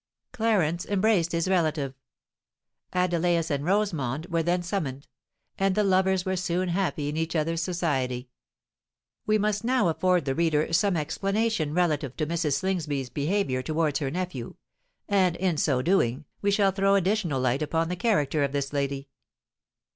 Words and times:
Clarence 0.31 0.83
embraced 0.87 1.31
his 1.31 1.47
relative: 1.47 1.93
Adelais 2.91 3.43
and 3.51 3.63
Rosamond 3.63 4.25
were 4.31 4.41
then 4.41 4.63
summoned; 4.63 5.07
and 5.59 5.75
the 5.75 5.83
lovers 5.83 6.25
were 6.25 6.35
soon 6.35 6.69
happy 6.69 7.07
in 7.07 7.15
each 7.15 7.35
other's 7.35 7.61
society. 7.61 8.27
We 9.27 9.37
must 9.37 9.63
now 9.63 9.89
afford 9.89 10.25
the 10.25 10.33
reader 10.33 10.73
some 10.73 10.97
explanation 10.97 11.75
relative 11.75 12.17
to 12.17 12.25
Mrs. 12.25 12.53
Slingsby's 12.53 13.11
behaviour 13.11 13.61
towards 13.61 13.99
her 13.99 14.09
nephew: 14.09 14.55
and, 15.07 15.35
in 15.35 15.55
so 15.57 15.83
doing, 15.83 16.25
we 16.41 16.49
shall 16.49 16.71
throw 16.71 16.95
additional 16.95 17.39
light 17.39 17.61
upon 17.61 17.87
the 17.87 17.95
character 17.95 18.43
of 18.43 18.53
this 18.53 18.73
lady. 18.73 19.07